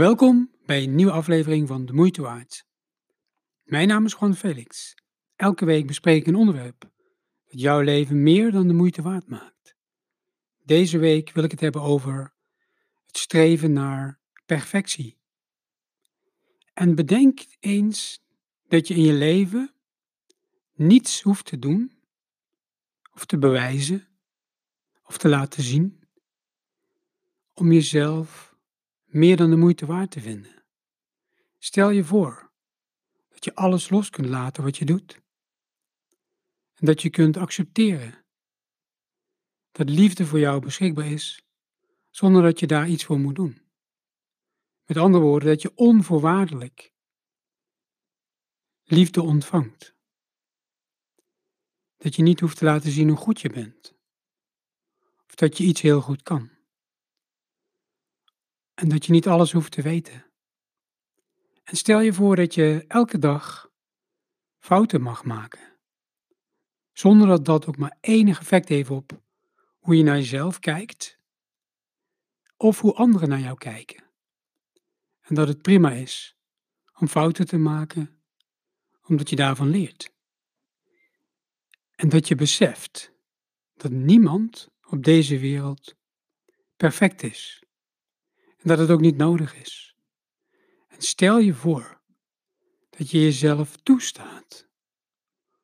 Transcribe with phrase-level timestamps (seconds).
[0.00, 2.66] Welkom bij een nieuwe aflevering van De Moeite Waard.
[3.62, 4.94] Mijn naam is Juan Felix.
[5.36, 6.90] Elke week bespreek ik een onderwerp
[7.44, 9.76] dat jouw leven meer dan de moeite waard maakt.
[10.64, 12.34] Deze week wil ik het hebben over
[13.06, 15.18] het streven naar perfectie.
[16.72, 18.22] En bedenk eens
[18.68, 19.74] dat je in je leven
[20.74, 21.92] niets hoeft te doen,
[23.12, 24.08] of te bewijzen,
[25.02, 26.08] of te laten zien,
[27.54, 28.49] om jezelf
[29.10, 30.64] meer dan de moeite waard te vinden.
[31.58, 32.52] Stel je voor
[33.28, 35.20] dat je alles los kunt laten wat je doet.
[36.74, 38.24] En dat je kunt accepteren
[39.72, 41.44] dat liefde voor jou beschikbaar is
[42.10, 43.62] zonder dat je daar iets voor moet doen.
[44.84, 46.92] Met andere woorden, dat je onvoorwaardelijk
[48.84, 49.94] liefde ontvangt.
[51.96, 53.94] Dat je niet hoeft te laten zien hoe goed je bent.
[55.26, 56.50] Of dat je iets heel goed kan.
[58.80, 60.26] En dat je niet alles hoeft te weten.
[61.64, 63.70] En stel je voor dat je elke dag
[64.58, 65.78] fouten mag maken.
[66.92, 69.22] Zonder dat dat ook maar enig effect heeft op
[69.78, 71.18] hoe je naar jezelf kijkt.
[72.56, 74.04] Of hoe anderen naar jou kijken.
[75.20, 76.36] En dat het prima is
[76.98, 78.22] om fouten te maken,
[79.06, 80.12] omdat je daarvan leert.
[81.94, 83.12] En dat je beseft
[83.74, 85.96] dat niemand op deze wereld
[86.76, 87.60] perfect is
[88.62, 89.96] en dat het ook niet nodig is.
[90.88, 92.00] En stel je voor
[92.90, 94.68] dat je jezelf toestaat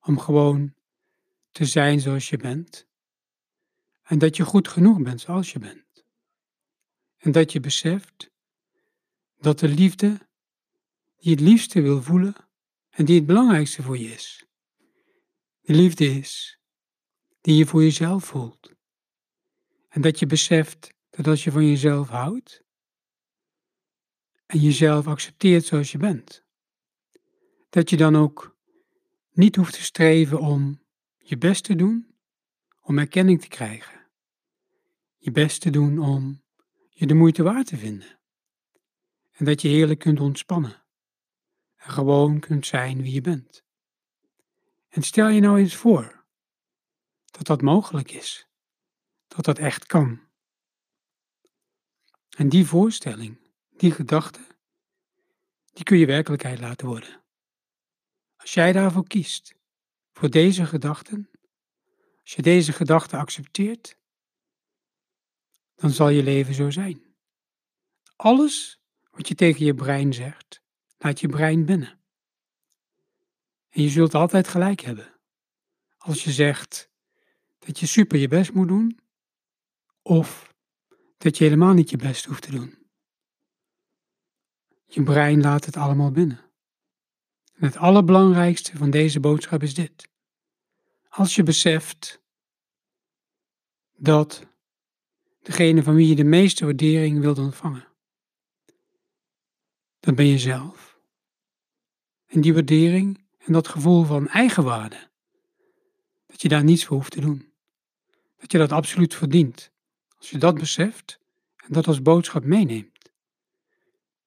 [0.00, 0.74] om gewoon
[1.50, 2.86] te zijn zoals je bent
[4.02, 6.04] en dat je goed genoeg bent zoals je bent.
[7.16, 8.30] En dat je beseft
[9.36, 10.28] dat de liefde
[11.16, 12.34] die het liefste wil voelen
[12.90, 14.46] en die het belangrijkste voor je is,
[15.60, 16.58] de liefde is
[17.40, 18.72] die je voor jezelf voelt.
[19.88, 22.66] En dat je beseft dat als je van jezelf houdt,
[24.48, 26.44] en jezelf accepteert zoals je bent.
[27.68, 28.56] Dat je dan ook
[29.30, 30.82] niet hoeft te streven om
[31.18, 32.16] je best te doen
[32.80, 34.06] om erkenning te krijgen.
[35.16, 36.42] Je best te doen om
[36.88, 38.18] je de moeite waard te vinden.
[39.30, 40.84] En dat je heerlijk kunt ontspannen.
[41.76, 43.64] En gewoon kunt zijn wie je bent.
[44.88, 46.26] En stel je nou eens voor
[47.24, 48.48] dat dat mogelijk is.
[49.26, 50.20] Dat dat echt kan.
[52.36, 53.47] En die voorstelling
[53.78, 54.40] die gedachte,
[55.72, 57.22] die kun je werkelijkheid laten worden.
[58.36, 59.54] Als jij daarvoor kiest,
[60.12, 61.30] voor deze gedachten,
[62.20, 63.96] als je deze gedachten accepteert,
[65.74, 67.02] dan zal je leven zo zijn.
[68.16, 68.80] Alles
[69.10, 70.62] wat je tegen je brein zegt,
[70.98, 72.00] laat je brein binnen.
[73.68, 75.14] En je zult altijd gelijk hebben.
[75.98, 76.90] Als je zegt
[77.58, 78.98] dat je super je best moet doen,
[80.02, 80.54] of
[81.18, 82.77] dat je helemaal niet je best hoeft te doen.
[84.90, 86.40] Je brein laat het allemaal binnen.
[87.54, 90.08] En het allerbelangrijkste van deze boodschap is dit.
[91.08, 92.22] Als je beseft
[93.96, 94.46] dat
[95.42, 97.88] degene van wie je de meeste waardering wilt ontvangen,
[100.00, 100.98] dat ben je zelf.
[102.26, 105.10] En die waardering en dat gevoel van eigenwaarde,
[106.26, 107.52] dat je daar niets voor hoeft te doen.
[108.36, 109.72] Dat je dat absoluut verdient.
[110.18, 111.20] Als je dat beseft
[111.56, 112.97] en dat als boodschap meeneemt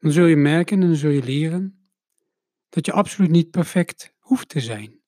[0.00, 1.90] dan zul je merken en dan zul je leren
[2.68, 5.00] dat je absoluut niet perfect hoeft te zijn.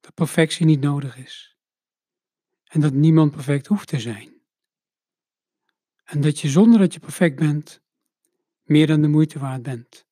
[0.00, 1.56] Dat perfectie niet nodig is.
[2.64, 4.34] En dat niemand perfect hoeft te zijn.
[6.04, 7.82] En dat je zonder dat je perfect bent,
[8.62, 10.06] meer dan de moeite waard bent.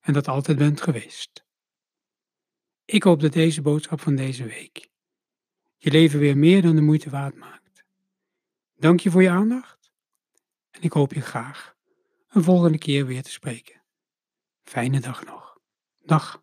[0.00, 1.44] En dat altijd bent geweest.
[2.84, 4.92] Ik hoop dat deze boodschap van deze week
[5.76, 7.84] je leven weer meer dan de moeite waard maakt.
[8.74, 9.92] Dank je voor je aandacht
[10.70, 11.73] en ik hoop je graag
[12.34, 13.82] een volgende keer weer te spreken.
[14.62, 15.58] Fijne dag nog.
[15.98, 16.42] Dag.